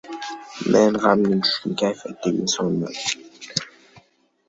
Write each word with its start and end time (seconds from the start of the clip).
Men 0.75 0.95
gʻamgin, 1.03 1.45
tushkun 1.51 1.77
kayfiyatdagi 1.83 2.43
insonman. 2.47 3.65